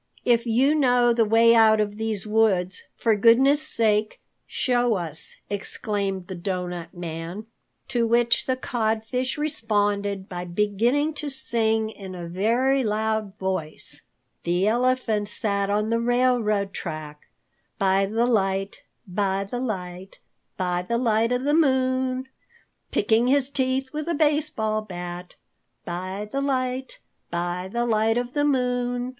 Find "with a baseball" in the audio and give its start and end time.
23.93-24.81